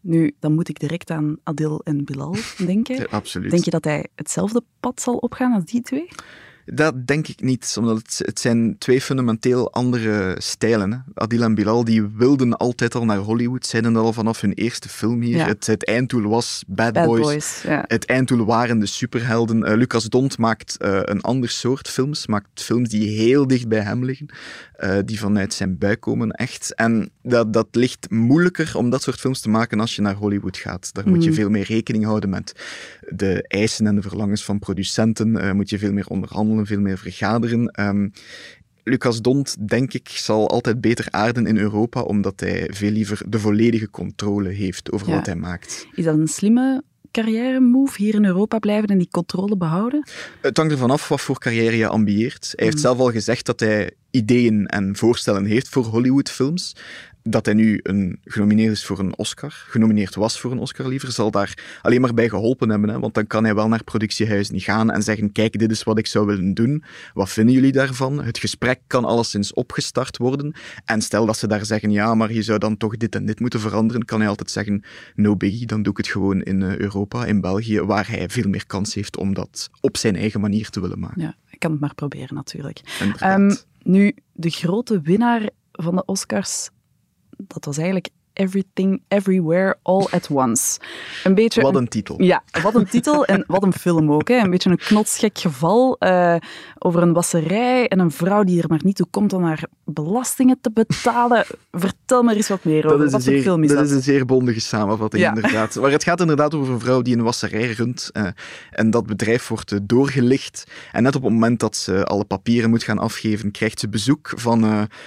Nu, 0.00 0.32
dan 0.38 0.54
moet 0.54 0.68
ik 0.68 0.80
direct 0.80 1.10
aan 1.10 1.36
Adil 1.42 1.80
en 1.84 2.04
Bilal 2.04 2.36
denken. 2.66 2.96
Ja, 3.00 3.06
absoluut. 3.10 3.50
Denk 3.50 3.64
je 3.64 3.70
dat 3.70 3.84
hij 3.84 4.06
hetzelfde 4.14 4.62
pad 4.80 5.00
zal 5.00 5.16
opgaan 5.16 5.52
als 5.52 5.64
die 5.64 5.80
twee? 5.82 6.08
Dat 6.64 7.06
denk 7.06 7.28
ik 7.28 7.40
niet, 7.40 7.74
omdat 7.78 7.96
het, 7.96 8.22
het 8.24 8.40
zijn 8.40 8.76
twee 8.78 9.00
fundamenteel 9.00 9.72
andere 9.72 10.34
stijlen. 10.38 10.92
Hè. 10.92 10.98
Adil 11.14 11.42
en 11.42 11.54
Bilal 11.54 11.84
die 11.84 12.02
wilden 12.02 12.56
altijd 12.56 12.94
al 12.94 13.04
naar 13.04 13.18
Hollywood, 13.18 13.66
zeiden 13.66 13.92
dat 13.92 14.04
al 14.04 14.12
vanaf 14.12 14.40
hun 14.40 14.52
eerste 14.52 14.88
film 14.88 15.20
hier. 15.20 15.36
Ja. 15.36 15.46
Het, 15.46 15.66
het 15.66 15.86
einddoel 15.86 16.28
was 16.28 16.64
Bad, 16.66 16.92
Bad 16.92 17.06
Boys. 17.06 17.22
Boys, 17.22 17.62
ja. 17.62 17.84
Het 17.86 18.06
einddoel 18.06 18.44
waren 18.44 18.78
de 18.78 18.86
superhelden. 18.86 19.64
Eh, 19.64 19.76
Lucas 19.76 20.04
Dont 20.04 20.38
maakt 20.38 20.76
eh, 20.76 20.98
een 21.02 21.20
ander 21.20 21.48
soort 21.48 21.88
films, 21.88 22.26
maakt 22.26 22.62
films 22.62 22.88
die 22.88 23.08
heel 23.08 23.46
dicht 23.46 23.68
bij 23.68 23.80
hem 23.80 24.04
liggen, 24.04 24.26
eh, 24.72 24.98
die 25.04 25.18
vanuit 25.18 25.54
zijn 25.54 25.78
buik 25.78 26.00
komen, 26.00 26.30
echt. 26.30 26.74
En 26.74 27.10
dat, 27.22 27.52
dat 27.52 27.66
ligt 27.70 28.10
moeilijker 28.10 28.76
om 28.76 28.90
dat 28.90 29.02
soort 29.02 29.20
films 29.20 29.40
te 29.40 29.48
maken 29.48 29.80
als 29.80 29.96
je 29.96 30.02
naar 30.02 30.14
Hollywood 30.14 30.56
gaat. 30.56 30.94
Daar 30.94 31.08
moet 31.08 31.22
je 31.24 31.30
Mhm. 31.30 31.38
veel 31.38 31.50
meer 31.50 31.64
rekening 31.64 32.04
houden 32.04 32.30
met 32.30 32.52
de 33.08 33.44
eisen 33.48 33.86
en 33.86 33.94
de 33.94 34.02
verlangens 34.02 34.44
van 34.44 34.58
producenten. 34.58 35.56
Moet 35.56 35.70
je 35.70 35.78
veel 35.78 35.92
meer 35.92 36.06
onderhandelen, 36.06 36.50
veel 36.66 36.80
meer 36.80 36.98
vergaderen. 36.98 37.66
Ehm, 37.68 38.08
Lucas 38.84 39.20
Dont, 39.20 39.68
denk 39.68 39.92
ik, 39.92 40.08
zal 40.08 40.48
altijd 40.50 40.80
beter 40.80 41.06
aarden 41.10 41.46
in 41.46 41.56
Europa, 41.58 42.00
omdat 42.00 42.40
hij 42.40 42.68
veel 42.72 42.90
liever 42.90 43.22
de 43.28 43.38
volledige 43.38 43.90
controle 43.90 44.48
heeft 44.48 44.92
over 44.92 45.08
Ja. 45.08 45.14
wat 45.14 45.26
hij 45.26 45.36
maakt. 45.36 45.86
Is 45.94 46.04
dat 46.04 46.18
een 46.18 46.28
slimme 46.28 46.82
carrière 47.10 47.60
move, 47.60 48.02
hier 48.02 48.14
in 48.14 48.24
Europa 48.24 48.58
blijven 48.58 48.88
en 48.88 48.98
die 48.98 49.08
controle 49.10 49.56
behouden? 49.56 50.06
Het 50.40 50.56
hangt 50.56 50.72
ervan 50.72 50.90
af 50.90 51.08
wat 51.08 51.20
voor 51.20 51.38
carrière 51.38 51.76
je 51.76 51.86
ambieert. 51.88 52.52
Hij 52.56 52.64
heeft 52.64 52.76
Mm. 52.76 52.82
zelf 52.82 52.98
al 52.98 53.10
gezegd 53.10 53.46
dat 53.46 53.60
hij 53.60 53.90
ideeën 54.10 54.66
en 54.66 54.96
voorstellen 54.96 55.44
heeft 55.44 55.68
voor 55.68 55.84
Hollywoodfilms. 55.84 56.76
Dat 57.22 57.44
hij 57.44 57.54
nu 57.54 57.80
een, 57.82 58.18
genomineerd 58.24 58.72
is 58.72 58.84
voor 58.84 58.98
een 58.98 59.18
Oscar, 59.18 59.64
genomineerd 59.68 60.14
was 60.14 60.40
voor 60.40 60.52
een 60.52 60.58
Oscar 60.58 60.88
liever, 60.88 61.12
zal 61.12 61.30
daar 61.30 61.78
alleen 61.82 62.00
maar 62.00 62.14
bij 62.14 62.28
geholpen 62.28 62.68
hebben. 62.68 62.90
Hè? 62.90 62.98
Want 62.98 63.14
dan 63.14 63.26
kan 63.26 63.44
hij 63.44 63.54
wel 63.54 63.68
naar 63.68 63.84
productiehuizen 63.84 64.60
gaan 64.60 64.90
en 64.90 65.02
zeggen: 65.02 65.32
Kijk, 65.32 65.58
dit 65.58 65.70
is 65.70 65.82
wat 65.82 65.98
ik 65.98 66.06
zou 66.06 66.26
willen 66.26 66.54
doen. 66.54 66.84
Wat 67.14 67.30
vinden 67.30 67.54
jullie 67.54 67.72
daarvan? 67.72 68.24
Het 68.24 68.38
gesprek 68.38 68.80
kan 68.86 69.04
alleszins 69.04 69.52
opgestart 69.52 70.16
worden. 70.16 70.54
En 70.84 71.02
stel 71.02 71.26
dat 71.26 71.36
ze 71.36 71.46
daar 71.46 71.64
zeggen: 71.64 71.90
Ja, 71.90 72.14
maar 72.14 72.32
je 72.32 72.42
zou 72.42 72.58
dan 72.58 72.76
toch 72.76 72.96
dit 72.96 73.14
en 73.14 73.24
dit 73.24 73.40
moeten 73.40 73.60
veranderen, 73.60 74.04
kan 74.04 74.20
hij 74.20 74.28
altijd 74.28 74.50
zeggen: 74.50 74.84
No 75.14 75.36
biggie, 75.36 75.66
dan 75.66 75.82
doe 75.82 75.92
ik 75.92 75.98
het 75.98 76.08
gewoon 76.08 76.42
in 76.42 76.62
eh, 76.62 76.76
Europa, 76.76 77.24
in 77.24 77.40
België, 77.40 77.80
waar 77.80 78.08
hij 78.08 78.28
veel 78.28 78.48
meer 78.48 78.66
kans 78.66 78.94
heeft 78.94 79.16
om 79.16 79.34
dat 79.34 79.70
op 79.80 79.96
zijn 79.96 80.16
eigen 80.16 80.40
manier 80.40 80.70
te 80.70 80.80
willen 80.80 80.98
maken. 80.98 81.22
Ja, 81.22 81.34
ik 81.50 81.58
kan 81.58 81.70
het 81.70 81.80
maar 81.80 81.94
proberen 81.94 82.34
natuurlijk. 82.34 82.80
Ehm, 83.18 83.54
nu, 83.82 84.14
de 84.32 84.50
grote 84.50 85.00
winnaar 85.00 85.50
van 85.72 85.94
de 85.94 86.04
Oscars, 86.04 86.70
dat 87.48 87.64
was 87.64 87.76
eigenlijk 87.76 88.08
Everything, 88.32 89.02
Everywhere, 89.08 89.76
All 89.82 90.06
at 90.10 90.28
Once. 90.30 90.78
Een 91.24 91.34
beetje 91.34 91.62
Wat 91.62 91.74
een 91.74 91.88
titel. 91.88 92.22
Ja, 92.22 92.42
wat 92.62 92.74
een 92.74 92.86
titel 92.88 93.24
en 93.24 93.44
wat 93.46 93.62
een 93.62 93.72
film 93.72 94.12
ook. 94.12 94.28
Hè. 94.28 94.36
Een 94.38 94.50
beetje 94.50 94.70
een 94.70 94.76
knotsgek 94.76 95.38
geval 95.38 95.96
eh, 95.98 96.36
over 96.78 97.02
een 97.02 97.12
wasserij 97.12 97.88
en 97.88 97.98
een 97.98 98.10
vrouw 98.10 98.42
die 98.42 98.62
er 98.62 98.68
maar 98.68 98.80
niet 98.84 98.96
toe 98.96 99.06
komt 99.10 99.32
om 99.32 99.44
haar 99.44 99.64
belastingen 99.84 100.58
te 100.60 100.70
betalen. 100.70 101.44
Vertel 101.72 102.22
me 102.22 102.34
eens 102.34 102.48
wat 102.48 102.64
meer 102.64 102.86
over. 102.86 102.98
Dat 102.98 103.06
is, 103.06 103.12
wat 103.12 103.22
zeer, 103.22 103.42
film 103.42 103.62
is 103.62 103.68
dat 103.68 103.78
dat? 103.78 103.86
is 103.86 103.92
een 103.92 104.02
zeer 104.02 104.24
bondige 104.26 104.60
samenvatting, 104.60 105.22
Ja. 105.22 105.34
inderdaad. 105.34 105.74
Maar 105.74 105.90
het 105.90 106.04
gaat 106.04 106.20
inderdaad 106.20 106.54
over 106.54 106.72
een 106.72 106.80
vrouw 106.80 107.02
die 107.02 107.16
een 107.16 107.22
wasserij 107.22 107.70
runt. 107.70 108.10
eh, 108.12 108.26
en 108.70 108.90
dat 108.90 109.06
bedrijf 109.06 109.48
wordt 109.48 109.72
eh, 109.72 109.78
doorgelicht. 109.82 110.64
En 110.92 111.02
net 111.02 111.14
op 111.16 111.22
het 111.22 111.32
moment 111.32 111.60
dat 111.60 111.76
ze 111.76 112.04
alle 112.04 112.24
papieren 112.24 112.70
moet 112.70 112.82
gaan 112.82 112.98
afgeven, 112.98 113.50
krijgt 113.50 113.80
ze 113.80 113.88
bezoek 113.88 114.32
van 114.34 114.62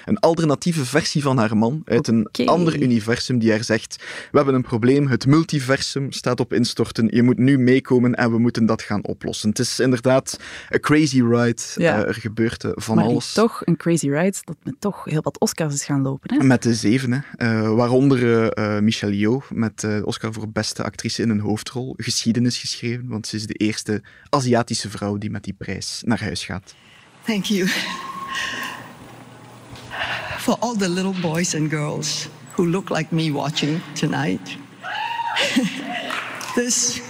een 0.05 0.19
alternatieve 0.19 0.85
versie 0.85 1.21
van 1.21 1.38
haar 1.38 1.57
man 1.57 1.81
uit 1.85 2.07
een 2.07 2.29
ander 2.45 2.81
universum 2.81 3.13
die 3.24 3.51
haar 3.51 3.63
zegt: 3.63 3.95
We 4.31 4.38
hebben 4.38 4.55
een 4.55 4.62
probleem, 4.62 5.07
het 5.07 5.25
multiversum 5.25 6.12
staat 6.12 6.39
op 6.39 6.53
instorten. 6.53 7.07
Je 7.12 7.24
moet 7.24 7.38
nu 7.38 7.57
meekomen 7.57 8.15
en 8.15 8.31
we 8.31 8.38
moeten 8.38 8.65
dat 8.65 8.81
gaan 8.81 9.03
oplossen. 9.03 9.50
Het 9.50 9.60
is 9.60 9.79
inderdaad 9.79 10.39
een 10.69 10.79
crazy 10.79 11.22
ride. 11.22 11.62
Ja. 11.75 12.01
Eh, 12.01 12.07
er 12.07 12.13
gebeurt 12.13 12.63
eh, 12.63 12.72
van 12.75 12.95
maar 12.95 13.05
alles. 13.05 13.34
toch 13.34 13.62
een 13.65 13.77
crazy 13.77 14.10
ride 14.10 14.38
dat 14.43 14.57
met 14.63 14.75
toch 14.79 15.05
heel 15.05 15.22
wat 15.22 15.39
Oscars 15.39 15.74
is 15.74 15.86
gaan 15.86 16.01
lopen. 16.01 16.38
Hè? 16.38 16.43
Met 16.43 16.63
de 16.63 16.74
zeven, 16.74 17.12
hè. 17.12 17.19
Eh, 17.38 17.75
waaronder 17.75 18.84
Michelle 18.84 19.17
Yeoh 19.17 19.43
met 19.50 19.84
eh, 19.84 19.95
de 19.98 20.05
Oscar 20.05 20.34
voor 20.34 20.50
beste 20.50 20.84
actrice 20.84 21.22
in 21.22 21.29
een 21.29 21.39
hoofdrol. 21.39 21.93
Geschiedenis 21.98 22.57
geschreven, 22.57 23.07
want 23.07 23.27
ze 23.27 23.36
is 23.36 23.45
de 23.45 23.53
eerste 23.53 24.03
Aziatische 24.29 24.89
vrouw 24.89 25.17
die 25.17 25.29
met 25.29 25.43
die 25.43 25.53
prijs 25.53 26.01
naar 26.05 26.22
huis 26.22 26.45
gaat. 26.45 26.75
Thank 27.25 27.43
you. 27.43 27.67
For 30.38 30.57
all 30.60 30.77
the 30.77 30.89
little 30.89 31.19
boys 31.22 31.55
and 31.55 31.69
girls 31.69 32.27
who 32.55 32.65
look 32.65 32.89
like 32.89 33.12
me 33.12 33.31
watching 33.31 33.81
tonight, 33.95 34.57
this 36.55 37.01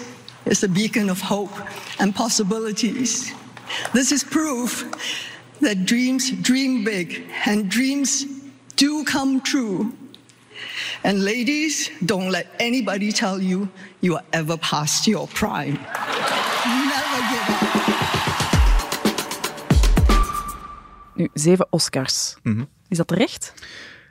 is 0.46 0.64
a 0.64 0.68
beacon 0.68 1.10
of 1.10 1.22
hope 1.22 1.52
and 2.00 2.14
possibilities. 2.16 3.32
This 3.94 4.12
is 4.12 4.24
proof 4.24 4.86
that 5.62 5.86
dreams 5.86 6.32
dream 6.42 6.84
big 6.84 7.24
and 7.46 7.70
dreams 7.70 8.26
do 8.76 9.04
come 9.04 9.42
true. 9.42 9.92
And 11.04 11.24
ladies, 11.24 11.92
don't 12.06 12.30
let 12.32 12.48
anybody 12.60 13.12
tell 13.12 13.40
you 13.42 13.68
you 14.02 14.16
are 14.16 14.24
ever 14.32 14.58
past 14.58 15.06
your 15.08 15.28
prime. 15.28 15.78
Never 16.66 17.22
give 17.30 17.50
up. 17.50 17.86
Nu, 21.16 21.30
zeven 21.34 21.68
Oscars. 21.70 22.36
Mhm. 22.44 22.68
Is 22.90 22.98
dat 22.98 23.08
terecht? 23.08 23.54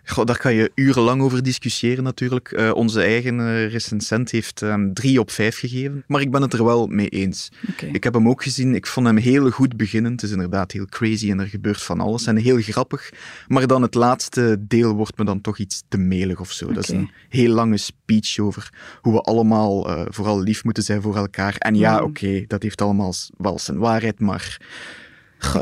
Goh, 0.06 0.24
daar 0.24 0.38
kan 0.38 0.54
je 0.54 0.72
urenlang 0.74 1.22
over 1.22 1.42
discussiëren 1.42 2.04
natuurlijk. 2.04 2.52
Uh, 2.52 2.74
onze 2.74 3.02
eigen 3.02 3.38
uh, 3.38 3.70
recensent 3.70 4.30
heeft 4.30 4.60
um, 4.60 4.94
drie 4.94 5.20
op 5.20 5.30
vijf 5.30 5.58
gegeven, 5.58 6.04
maar 6.06 6.20
ik 6.20 6.30
ben 6.30 6.42
het 6.42 6.52
er 6.52 6.64
wel 6.64 6.86
mee 6.86 7.08
eens. 7.08 7.50
Okay. 7.70 7.88
Ik 7.88 8.04
heb 8.04 8.14
hem 8.14 8.28
ook 8.28 8.42
gezien, 8.42 8.74
ik 8.74 8.86
vond 8.86 9.06
hem 9.06 9.16
heel 9.16 9.50
goed 9.50 9.76
beginnen. 9.76 10.12
Het 10.12 10.22
is 10.22 10.30
inderdaad 10.30 10.72
heel 10.72 10.86
crazy 10.86 11.30
en 11.30 11.40
er 11.40 11.46
gebeurt 11.46 11.82
van 11.82 12.00
alles 12.00 12.26
en 12.26 12.36
heel 12.36 12.60
grappig. 12.60 13.10
Maar 13.48 13.66
dan 13.66 13.82
het 13.82 13.94
laatste 13.94 14.56
deel 14.60 14.92
wordt 14.94 15.18
me 15.18 15.24
dan 15.24 15.40
toch 15.40 15.58
iets 15.58 15.82
te 15.88 15.98
melig 15.98 16.40
of 16.40 16.52
zo. 16.52 16.64
Okay. 16.64 16.76
Dat 16.76 16.84
is 16.84 16.90
een 16.90 17.10
heel 17.28 17.50
lange 17.54 17.76
speech 17.76 18.38
over 18.38 18.72
hoe 19.00 19.12
we 19.12 19.20
allemaal 19.20 19.90
uh, 19.90 20.04
vooral 20.08 20.40
lief 20.40 20.64
moeten 20.64 20.82
zijn 20.82 21.02
voor 21.02 21.16
elkaar. 21.16 21.56
En 21.58 21.74
ja, 21.74 21.92
Mm. 21.92 22.04
oké, 22.04 22.24
okay, 22.24 22.44
dat 22.46 22.62
heeft 22.62 22.80
allemaal 22.80 23.12
wel 23.36 23.58
zijn 23.58 23.78
waarheid, 23.78 24.20
maar... 24.20 24.60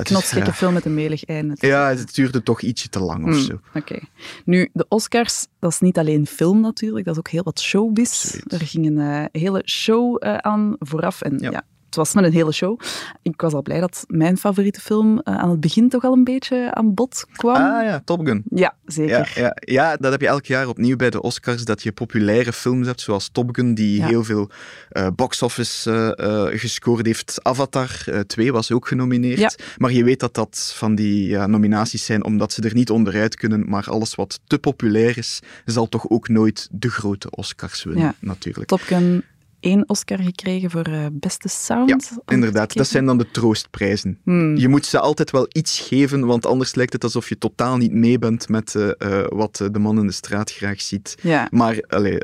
Knotsgekke 0.03 0.47
ja. 0.47 0.53
film 0.53 0.73
met 0.73 0.85
een 0.85 0.95
melig 0.95 1.25
einde. 1.25 1.55
Ja, 1.59 1.89
het 1.89 2.15
duurde 2.15 2.43
toch 2.43 2.61
ietsje 2.61 2.89
te 2.89 3.01
lang 3.01 3.25
of 3.25 3.35
mm, 3.35 3.41
zo. 3.41 3.53
Oké. 3.53 3.79
Okay. 3.79 4.03
Nu, 4.45 4.69
de 4.73 4.87
Oscars, 4.89 5.47
dat 5.59 5.71
is 5.71 5.81
niet 5.81 5.99
alleen 5.99 6.27
film 6.27 6.61
natuurlijk, 6.61 7.05
dat 7.05 7.15
is 7.15 7.19
ook 7.21 7.29
heel 7.29 7.43
wat 7.43 7.61
showbiz. 7.61 8.41
Er 8.47 8.61
ging 8.61 8.87
een 8.87 8.99
uh, 8.99 9.25
hele 9.43 9.63
show 9.67 10.25
uh, 10.25 10.37
aan 10.37 10.77
vooraf 10.79 11.21
en 11.21 11.39
ja. 11.39 11.51
ja. 11.51 11.63
Het 11.93 12.01
was 12.01 12.15
met 12.15 12.25
een 12.25 12.33
hele 12.33 12.53
show. 12.53 12.81
Ik 13.23 13.41
was 13.41 13.53
al 13.53 13.63
blij 13.63 13.81
dat 13.81 14.05
mijn 14.09 14.39
favoriete 14.39 14.81
film 14.81 15.13
uh, 15.13 15.21
aan 15.39 15.51
het 15.51 15.61
begin 15.61 15.89
toch 15.89 16.05
al 16.05 16.13
een 16.13 16.25
beetje 16.25 16.75
aan 16.75 16.95
bod 16.95 17.25
kwam. 17.33 17.57
Ah 17.57 17.85
ja, 17.85 18.03
Top 18.05 18.27
Gun. 18.27 18.43
Ja, 18.49 18.75
zeker. 18.87 19.33
Ja, 19.35 19.43
ja, 19.43 19.57
ja, 19.61 19.97
dat 19.97 20.13
heb 20.13 20.21
je 20.21 20.27
elk 20.27 20.47
jaar 20.47 20.69
opnieuw 20.69 20.97
bij 20.97 21.11
de 21.11 21.23
Oscars, 21.23 21.65
dat 21.65 21.83
je 21.83 21.93
populaire 21.93 22.53
films 22.53 22.87
hebt, 22.87 23.01
zoals 23.01 23.29
Top 23.29 23.49
Gun, 23.55 23.75
die 23.75 23.99
ja. 23.99 24.07
heel 24.07 24.25
veel 24.25 24.51
uh, 24.93 25.07
box-office 25.17 26.17
uh, 26.21 26.59
gescoord 26.61 27.07
heeft. 27.07 27.39
Avatar 27.43 28.05
2 28.27 28.53
was 28.53 28.73
ook 28.73 28.89
genomineerd. 28.89 29.39
Ja. 29.39 29.51
Maar 29.77 29.93
je 29.93 30.05
weet 30.05 30.21
dat 30.21 30.35
dat 30.35 30.73
van 30.77 30.95
die 30.95 31.39
nominaties 31.39 32.05
zijn, 32.05 32.25
omdat 32.25 32.53
ze 32.53 32.63
er 32.63 32.75
niet 32.75 32.91
onderuit 32.91 33.37
kunnen. 33.37 33.69
Maar 33.69 33.91
alles 33.91 34.15
wat 34.15 34.41
te 34.47 34.59
populair 34.59 35.19
is, 35.19 35.41
zal 35.65 35.89
toch 35.89 36.09
ook 36.09 36.29
nooit 36.29 36.69
de 36.71 36.91
grote 36.91 37.31
Oscars 37.31 37.85
winnen, 37.85 38.15
natuurlijk. 38.21 38.69
Top 38.69 38.81
Gun 38.81 39.25
één 39.63 39.89
Oscar 39.89 40.19
gekregen 40.19 40.71
voor 40.71 40.89
uh, 40.89 41.07
beste 41.13 41.49
sound. 41.49 41.89
Ja, 41.89 42.35
inderdaad. 42.35 42.75
Dat 42.75 42.87
zijn 42.87 43.07
dan 43.07 43.19
de 43.19 43.31
troostprijzen. 43.31 44.19
Hmm. 44.25 44.57
Je 44.57 44.69
moet 44.69 44.87
ze 44.87 44.99
altijd 44.99 45.31
wel 45.31 45.47
iets 45.49 45.81
geven, 45.81 46.27
want 46.27 46.47
anders 46.47 46.75
lijkt 46.75 46.93
het 46.93 47.05
alsof 47.05 47.29
je 47.29 47.39
totaal 47.39 47.77
niet 47.77 47.93
mee 47.93 48.19
bent 48.19 48.49
met 48.49 48.75
uh, 48.75 48.91
uh, 48.99 49.25
wat 49.29 49.69
de 49.73 49.79
man 49.79 49.99
in 49.99 50.07
de 50.07 50.13
straat 50.13 50.53
graag 50.53 50.81
ziet. 50.81 51.15
Ja. 51.21 51.49
Maar 51.51 51.85
allee, 51.89 52.17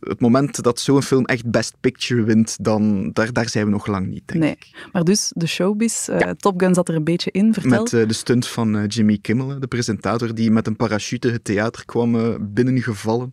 het 0.00 0.20
moment 0.20 0.62
dat 0.62 0.80
zo'n 0.80 1.02
film 1.02 1.24
echt 1.24 1.50
Best 1.50 1.74
Picture 1.80 2.22
wint, 2.22 2.56
dan, 2.60 3.10
daar, 3.12 3.32
daar 3.32 3.48
zijn 3.48 3.64
we 3.64 3.70
nog 3.70 3.86
lang 3.86 4.06
niet, 4.06 4.22
denk 4.26 4.40
nee. 4.40 4.50
ik. 4.50 4.88
Maar 4.92 5.04
dus, 5.04 5.32
de 5.34 5.46
showbiz, 5.46 6.06
ja. 6.06 6.34
Top 6.34 6.60
Gun 6.60 6.74
zat 6.74 6.88
er 6.88 6.94
een 6.94 7.04
beetje 7.04 7.30
in, 7.30 7.52
vertel. 7.52 7.82
Met 7.82 7.90
de 8.08 8.12
stunt 8.12 8.46
van 8.46 8.86
Jimmy 8.86 9.18
Kimmel, 9.18 9.60
de 9.60 9.66
presentator, 9.66 10.34
die 10.34 10.50
met 10.50 10.66
een 10.66 10.76
parachute 10.76 11.30
het 11.30 11.44
theater 11.44 11.84
kwam 11.84 12.38
binnengevallen. 12.54 13.32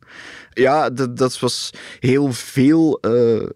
Ja, 0.54 0.90
dat, 0.90 1.18
dat 1.18 1.40
was 1.40 1.74
heel 2.00 2.34
veel 2.34 3.00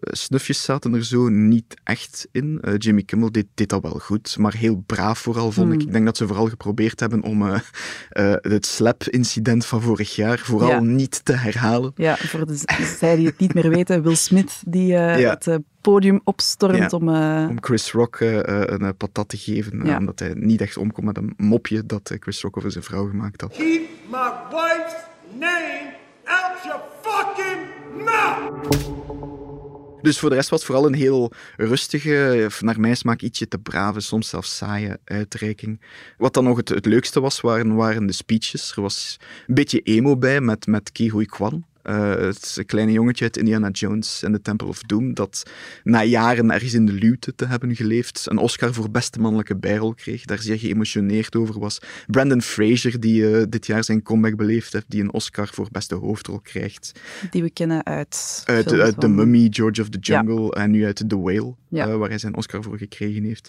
snufjes 0.00 0.62
zaten 0.62 0.94
er 0.94 1.04
zo 1.04 1.28
niet 1.28 1.80
echt 1.84 2.28
in. 2.32 2.58
Uh, 2.62 2.74
Jimmy 2.76 3.02
Kimmel 3.02 3.32
deed, 3.32 3.46
deed, 3.54 3.68
dat 3.68 3.82
wel 3.82 3.98
goed, 3.98 4.36
maar 4.38 4.54
heel 4.54 4.82
braaf 4.86 5.18
vooral, 5.18 5.52
vond 5.52 5.70
Hmm. 5.70 5.80
ik. 5.80 5.86
Ik 5.86 5.92
denk 5.92 6.04
dat 6.04 6.16
ze 6.16 6.26
vooral 6.26 6.48
geprobeerd 6.48 7.00
hebben 7.00 7.22
om 7.22 7.42
uh, 7.42 7.58
uh, 8.12 8.34
het 8.40 8.66
slap-incident 8.66 9.66
van 9.66 9.82
vorig 9.82 10.14
jaar 10.14 10.38
vooral 10.38 10.70
ja. 10.70 10.80
niet 10.80 11.24
te 11.24 11.32
herhalen. 11.32 11.92
Ja, 11.96 12.16
voor 12.16 12.46
de, 12.46 12.56
zij 12.98 13.16
die 13.16 13.26
het 13.26 13.38
niet 13.38 13.54
meer 13.54 13.68
weten, 13.68 14.02
Will 14.02 14.14
Smith 14.14 14.62
die 14.66 14.86
ja. 14.86 15.38
het 15.38 15.58
podium 15.80 16.20
opstormt 16.24 16.90
ja. 16.90 16.96
om... 16.96 17.08
uh, 17.08 17.46
om 17.48 17.56
Chris 17.60 17.92
Rock 17.92 18.20
uh, 18.20 18.38
een 18.42 18.96
patat 18.96 19.28
te 19.28 19.36
geven, 19.36 19.86
ja. 19.86 19.98
omdat 19.98 20.18
hij 20.18 20.32
niet 20.34 20.60
echt 20.60 20.76
omkomt 20.76 21.06
met 21.06 21.16
een 21.16 21.34
mopje 21.36 21.86
dat 21.86 22.16
Chris 22.20 22.42
Rock 22.42 22.56
over 22.56 22.70
zijn 22.70 22.84
vrouw 22.84 23.08
gemaakt 23.08 23.40
had. 23.40 23.52
Keep 23.52 23.82
my 24.10 24.30
wife's 24.50 24.94
name 25.38 25.94
out 26.24 26.64
your 26.64 26.80
fucking 27.02 27.60
mouth! 28.04 29.31
Dus 30.02 30.18
voor 30.18 30.28
de 30.28 30.34
rest 30.34 30.48
was 30.48 30.58
het 30.58 30.68
vooral 30.68 30.86
een 30.86 30.94
heel 30.94 31.32
rustige, 31.56 32.48
naar 32.60 32.80
mijn 32.80 32.96
smaak 32.96 33.20
ietsje 33.20 33.48
te 33.48 33.58
brave, 33.58 34.00
soms 34.00 34.28
zelfs 34.28 34.56
saaie 34.56 34.98
uitreiking. 35.04 35.80
Wat 36.18 36.34
dan 36.34 36.44
nog 36.44 36.56
het, 36.56 36.86
leukste 36.86 37.20
was, 37.20 37.40
waren, 37.40 37.74
waren 37.74 38.06
de 38.06 38.12
speeches. 38.12 38.72
Er 38.76 38.82
was 38.82 39.18
een 39.46 39.54
beetje 39.54 39.80
emo 39.80 40.16
bij 40.16 40.40
met, 40.40 40.66
met 40.66 40.90
Huy 40.92 41.24
Kwan. 41.24 41.64
Uh, 41.84 42.10
het 42.10 42.62
kleine 42.66 42.92
jongetje 42.92 43.24
uit 43.24 43.36
Indiana 43.36 43.68
Jones 43.68 44.22
en 44.22 44.32
The 44.32 44.40
Temple 44.40 44.66
of 44.66 44.82
Doom, 44.82 45.14
dat 45.14 45.42
na 45.84 46.02
jaren 46.02 46.50
ergens 46.50 46.74
in 46.74 46.86
de 46.86 46.92
luwte 46.92 47.34
te 47.34 47.46
hebben 47.46 47.76
geleefd, 47.76 48.26
een 48.30 48.38
Oscar 48.38 48.74
voor 48.74 48.90
beste 48.90 49.20
mannelijke 49.20 49.56
bijrol 49.56 49.94
kreeg, 49.94 50.24
daar 50.24 50.38
zeer 50.38 50.58
geëmotioneerd 50.58 51.36
over 51.36 51.58
was. 51.58 51.78
Brandon 52.06 52.42
Fraser, 52.42 53.00
die 53.00 53.22
uh, 53.22 53.42
dit 53.48 53.66
jaar 53.66 53.84
zijn 53.84 54.02
comeback 54.02 54.36
beleefd 54.36 54.72
heeft, 54.72 54.90
die 54.90 55.00
een 55.00 55.12
Oscar 55.12 55.48
voor 55.52 55.68
beste 55.70 55.94
hoofdrol 55.94 56.40
krijgt. 56.40 56.92
Die 57.30 57.42
we 57.42 57.50
kennen 57.50 57.86
uit... 57.86 58.42
Uit, 58.44 58.72
uit 58.72 59.00
The 59.00 59.08
Mummy, 59.08 59.46
George 59.50 59.80
of 59.80 59.88
the 59.88 59.98
Jungle 59.98 60.42
ja. 60.42 60.48
en 60.48 60.70
nu 60.70 60.84
uit 60.84 61.08
The 61.08 61.20
Whale, 61.20 61.54
ja. 61.68 61.88
uh, 61.88 61.96
waar 61.96 62.08
hij 62.08 62.18
zijn 62.18 62.36
Oscar 62.36 62.62
voor 62.62 62.78
gekregen 62.78 63.24
heeft. 63.24 63.48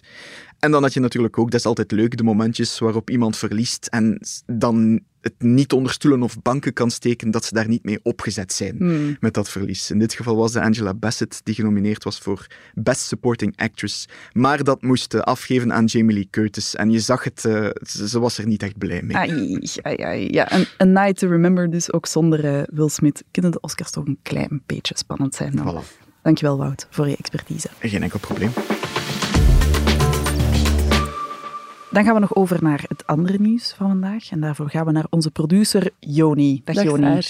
En 0.60 0.72
dan 0.72 0.82
had 0.82 0.94
je 0.94 1.00
natuurlijk 1.00 1.38
ook, 1.38 1.52
dat 1.52 1.60
is 1.60 1.66
altijd 1.66 1.92
leuk, 1.92 2.18
de 2.18 2.24
momentjes 2.24 2.80
waarop 2.80 3.10
iemand 3.10 3.38
verliest 3.38 3.86
en 3.86 4.20
dan 4.46 5.02
het 5.24 5.42
niet 5.42 5.74
onder 5.74 5.92
stoelen 5.92 6.24
of 6.24 6.42
banken 6.42 6.74
kan 6.74 6.92
steken 6.92 7.32
dat 7.32 7.46
ze 7.46 7.54
daar 7.54 7.68
niet 7.68 7.84
mee 7.84 8.00
opgezet 8.04 8.54
zijn 8.54 8.76
hmm. 8.78 9.18
met 9.20 9.34
dat 9.34 9.50
verlies. 9.50 9.92
In 9.92 10.00
dit 10.00 10.14
geval 10.14 10.36
was 10.36 10.52
de 10.52 10.62
Angela 10.62 10.94
Bassett 10.94 11.42
die 11.44 11.56
genomineerd 11.56 12.04
was 12.04 12.18
voor 12.18 12.48
Best 12.74 13.02
Supporting 13.02 13.54
Actress, 13.56 14.08
maar 14.32 14.64
dat 14.64 14.82
moest 14.82 15.14
uh, 15.14 15.22
afgeven 15.22 15.74
aan 15.74 15.86
Jamie 15.86 16.16
Lee 16.16 16.28
Curtis 16.30 16.76
en 16.76 16.92
je 16.92 17.00
zag 17.00 17.24
het, 17.24 17.44
uh, 17.48 17.70
ze, 17.88 18.20
was 18.20 18.38
er 18.38 18.48
niet 18.48 18.64
echt 18.64 18.78
blij 18.78 19.02
mee. 19.02 19.18
Ai, 19.18 19.60
ai, 19.82 19.96
ai. 19.96 20.28
Ja, 20.32 20.54
een, 20.54 20.66
een 20.78 20.92
night 20.92 21.18
to 21.18 21.28
remember 21.28 21.70
dus 21.70 21.94
ook 21.94 22.06
zonder 22.06 22.46
uh, 22.46 22.62
Will 22.66 22.90
Smith 22.90 23.24
kunnen 23.32 23.52
de 23.52 23.60
Oscars 23.60 23.92
toch 23.92 24.06
een 24.06 24.20
klein 24.22 24.62
beetje 24.66 24.98
spannend 24.98 25.36
zijn 25.36 25.56
dan. 25.56 25.84
Voilà. 25.84 26.02
Dankjewel 26.22 26.58
Wout 26.58 26.88
voor 26.90 27.08
je 27.08 27.16
expertise. 27.18 27.70
Geen 27.80 28.04
enkel 28.04 28.20
probleem. 28.20 28.52
Dan 31.94 32.04
gaan 32.04 32.14
we 32.14 32.20
nog 32.20 32.36
over 32.36 32.64
naar 32.64 32.84
het 32.88 33.08
andere 33.08 33.40
nieuws 33.40 33.74
van 33.74 33.88
vandaag. 33.88 34.32
En 34.32 34.40
daarvoor 34.40 34.70
gaan 34.70 34.86
we 34.86 34.92
naar 34.92 35.06
onze 35.10 35.32
producer 35.32 35.90
Joni. 36.00 36.62
Dag, 36.64 36.76
Dag 36.76 36.84
Joni. 36.84 37.22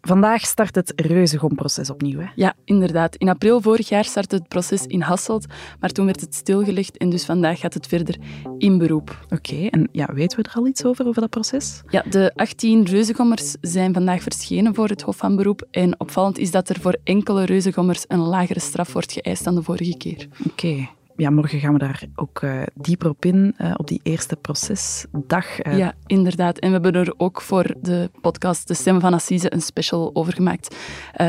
Vandaag 0.00 0.46
start 0.46 0.74
het 0.74 0.92
Reuzegom-proces 0.96 1.90
opnieuw. 1.90 2.18
Hè? 2.18 2.26
Ja, 2.34 2.54
inderdaad. 2.64 3.16
In 3.16 3.28
april 3.28 3.60
vorig 3.60 3.88
jaar 3.88 4.04
startte 4.04 4.36
het 4.36 4.48
proces 4.48 4.86
in 4.86 5.00
Hasselt, 5.00 5.46
maar 5.80 5.90
toen 5.90 6.04
werd 6.04 6.20
het 6.20 6.34
stilgelegd 6.34 6.96
en 6.96 7.10
dus 7.10 7.24
vandaag 7.24 7.60
gaat 7.60 7.74
het 7.74 7.86
verder 7.86 8.16
in 8.58 8.78
beroep. 8.78 9.18
Oké, 9.24 9.34
okay, 9.34 9.66
en 9.66 9.88
ja, 9.92 10.08
weten 10.12 10.38
we 10.38 10.48
er 10.48 10.54
al 10.54 10.66
iets 10.66 10.84
over, 10.84 11.06
over 11.06 11.20
dat 11.20 11.30
proces? 11.30 11.82
Ja, 11.88 12.04
de 12.10 12.32
18 12.34 12.84
reuzegommers 12.84 13.56
zijn 13.60 13.92
vandaag 13.92 14.22
verschenen 14.22 14.74
voor 14.74 14.88
het 14.88 15.02
Hof 15.02 15.16
van 15.16 15.36
Beroep 15.36 15.66
en 15.70 16.00
opvallend 16.00 16.38
is 16.38 16.50
dat 16.50 16.68
er 16.68 16.80
voor 16.80 16.96
enkele 17.04 17.44
reuzegommers 17.44 18.04
een 18.08 18.18
lagere 18.18 18.60
straf 18.60 18.92
wordt 18.92 19.12
geëist 19.12 19.44
dan 19.44 19.54
de 19.54 19.62
vorige 19.62 19.96
keer. 19.96 20.28
Oké. 20.38 20.48
Okay 20.50 20.90
ja, 21.20 21.30
morgen 21.30 21.60
gaan 21.60 21.72
we 21.72 21.78
daar 21.78 22.02
ook 22.14 22.42
uh, 22.42 22.62
dieper 22.74 23.08
op 23.08 23.24
in, 23.24 23.54
uh, 23.58 23.74
op 23.76 23.86
die 23.86 24.00
eerste 24.02 24.36
procesdag. 24.36 25.64
Uh. 25.64 25.78
Ja, 25.78 25.94
inderdaad. 26.06 26.58
En 26.58 26.66
we 26.66 26.72
hebben 26.72 26.94
er 26.94 27.14
ook 27.16 27.40
voor 27.40 27.74
de 27.80 28.10
podcast 28.20 28.68
De 28.68 28.74
Stem 28.74 29.00
van 29.00 29.14
Assise 29.14 29.52
een 29.54 29.60
special 29.60 30.10
over 30.14 30.32
gemaakt, 30.32 30.76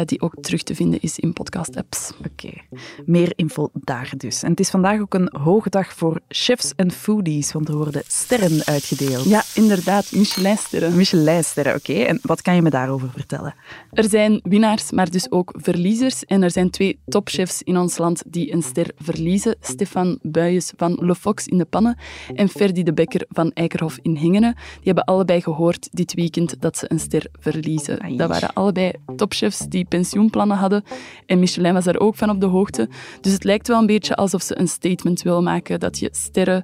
die 0.05 0.21
ook 0.21 0.35
terug 0.41 0.63
te 0.63 0.75
vinden 0.75 1.01
is 1.01 1.19
in 1.19 1.33
podcast-apps. 1.33 2.11
Oké, 2.17 2.29
okay. 2.31 2.61
meer 3.05 3.33
info 3.35 3.69
daar 3.73 4.13
dus. 4.17 4.43
En 4.43 4.49
het 4.49 4.59
is 4.59 4.69
vandaag 4.69 4.99
ook 4.99 5.13
een 5.13 5.29
hoge 5.41 5.69
dag 5.69 5.93
voor 5.93 6.19
chefs 6.27 6.73
en 6.75 6.91
foodies, 6.91 7.51
want 7.51 7.67
er 7.67 7.75
worden 7.75 8.01
sterren 8.07 8.65
uitgedeeld. 8.65 9.23
Ja, 9.23 9.43
inderdaad, 9.55 10.11
Michelinsterren. 10.11 10.95
Michelinsterren, 10.95 11.75
oké. 11.75 11.91
Okay. 11.91 12.05
En 12.05 12.19
wat 12.21 12.41
kan 12.41 12.55
je 12.55 12.61
me 12.61 12.69
daarover 12.69 13.09
vertellen? 13.11 13.55
Er 13.91 14.09
zijn 14.09 14.39
winnaars, 14.43 14.91
maar 14.91 15.09
dus 15.09 15.31
ook 15.31 15.53
verliezers. 15.57 16.25
En 16.25 16.43
er 16.43 16.51
zijn 16.51 16.69
twee 16.69 16.99
topchefs 17.07 17.61
in 17.61 17.77
ons 17.77 17.97
land 17.97 18.23
die 18.27 18.53
een 18.53 18.61
ster 18.61 18.91
verliezen. 18.95 19.55
Stefan 19.81 20.19
Buijens 20.21 20.73
van 20.77 20.97
Le 21.01 21.15
Fox 21.15 21.47
in 21.47 21.57
de 21.57 21.65
Pannen 21.65 21.97
en 22.35 22.49
Ferdy 22.49 22.83
de 22.83 22.93
Bekker 22.93 23.25
van 23.29 23.51
Eikerhof 23.51 23.99
in 24.01 24.15
Hengenen. 24.15 24.53
Die 24.53 24.83
hebben 24.83 25.03
allebei 25.03 25.41
gehoord 25.41 25.89
dit 25.91 26.13
weekend 26.13 26.61
dat 26.61 26.77
ze 26.77 26.91
een 26.91 26.99
ster 26.99 27.25
verliezen. 27.39 28.01
Ai. 28.01 28.17
Dat 28.17 28.29
waren 28.29 28.53
allebei 28.53 28.91
topchefs 29.15 29.59
die 29.59 29.85
pensioenplannen 29.85 30.57
hadden. 30.57 30.83
En 31.25 31.39
Michelin 31.39 31.73
was 31.73 31.83
daar 31.83 31.99
ook 31.99 32.15
van 32.15 32.29
op 32.29 32.39
de 32.39 32.45
hoogte. 32.45 32.89
Dus 33.21 33.33
het 33.33 33.43
lijkt 33.43 33.67
wel 33.67 33.79
een 33.79 33.85
beetje 33.85 34.15
alsof 34.15 34.41
ze 34.41 34.59
een 34.59 34.67
statement 34.67 35.21
wil 35.21 35.41
maken 35.41 35.79
dat 35.79 35.99
je 35.99 36.09
sterren 36.11 36.63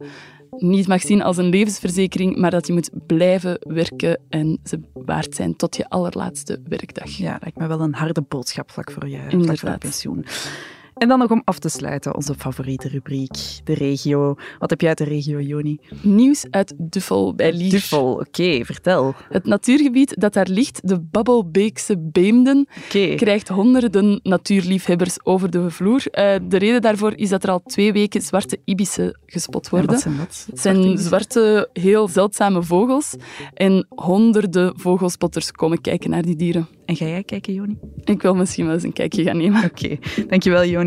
niet 0.57 0.87
mag 0.87 1.01
zien 1.01 1.21
als 1.23 1.37
een 1.37 1.49
levensverzekering, 1.49 2.35
maar 2.35 2.51
dat 2.51 2.67
je 2.67 2.73
moet 2.73 2.89
blijven 3.07 3.57
werken 3.59 4.19
en 4.29 4.59
ze 4.63 4.79
waard 4.93 5.35
zijn 5.35 5.55
tot 5.55 5.75
je 5.75 5.89
allerlaatste 5.89 6.61
werkdag. 6.67 7.09
Ja, 7.09 7.37
lijkt 7.41 7.57
me 7.57 7.67
wel 7.67 7.81
een 7.81 7.93
harde 7.93 8.21
boodschap 8.21 8.71
vlak 8.71 8.91
voor 8.91 9.09
je, 9.09 9.19
vlak 9.29 9.57
voor 9.57 9.77
pensioen. 9.77 10.25
En 10.97 11.07
dan 11.07 11.19
nog 11.19 11.31
om 11.31 11.41
af 11.45 11.59
te 11.59 11.69
sluiten, 11.69 12.15
onze 12.15 12.33
favoriete 12.35 12.87
rubriek, 12.87 13.37
de 13.63 13.73
regio. 13.73 14.35
Wat 14.59 14.69
heb 14.69 14.79
jij 14.79 14.89
uit 14.89 14.97
de 14.97 15.03
regio, 15.03 15.39
Joni? 15.41 15.79
Nieuws 16.01 16.45
uit 16.49 16.73
Duffel 16.77 17.35
bij 17.35 17.53
Lier. 17.53 17.69
Duffel, 17.69 18.13
oké, 18.13 18.65
vertel. 18.65 19.13
Het 19.29 19.45
natuurgebied 19.45 20.19
dat 20.21 20.33
daar 20.33 20.47
ligt, 20.49 20.87
de 20.87 20.99
Babbelbeekse 20.99 21.97
Beemden, 21.99 22.67
krijgt 23.15 23.47
honderden 23.47 24.19
natuurliefhebbers 24.23 25.25
over 25.25 25.49
de 25.49 25.69
vloer. 25.69 26.03
Eh, 26.11 26.35
de 26.47 26.57
reden 26.57 26.81
daarvoor 26.81 27.13
is 27.15 27.29
dat 27.29 27.43
er 27.43 27.49
al 27.49 27.61
twee 27.65 27.93
weken 27.93 28.21
zwarte 28.21 28.59
ibissen 28.65 29.19
gespot 29.25 29.63
En 29.63 29.69
worden. 29.71 29.89
wat 29.91 30.01
zijn 30.01 30.17
dat? 30.17 30.45
Het 30.49 30.59
zijn 30.59 30.97
zwarte, 30.97 31.69
heel 31.73 32.07
zeldzame 32.07 32.63
vogels. 32.63 33.15
En 33.53 33.85
honderden 33.89 34.79
vogelspotters 34.79 35.51
komen 35.51 35.81
kijken 35.81 36.09
naar 36.09 36.21
die 36.21 36.35
dieren. 36.35 36.67
En 36.85 36.95
ga 36.95 37.05
jij 37.05 37.23
kijken, 37.23 37.53
Joni? 37.53 37.77
Ik 38.03 38.21
wil 38.21 38.35
misschien 38.35 38.65
wel 38.65 38.73
eens 38.73 38.83
een 38.83 38.93
kijkje 38.93 39.23
gaan 39.23 39.37
nemen. 39.37 39.63
Oké, 39.63 39.97
dankjewel 40.27 40.65
Joni. 40.65 40.86